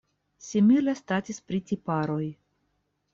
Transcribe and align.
Simile 0.45 0.95
statis 1.01 1.41
pri 1.49 1.59
tiparoj. 1.73 2.25